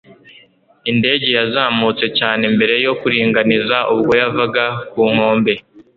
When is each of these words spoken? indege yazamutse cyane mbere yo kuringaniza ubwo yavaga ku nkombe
indege 0.91 1.27
yazamutse 1.37 2.05
cyane 2.19 2.43
mbere 2.55 2.73
yo 2.85 2.93
kuringaniza 2.99 3.77
ubwo 3.93 4.11
yavaga 4.21 4.65
ku 4.91 5.01
nkombe 5.11 5.53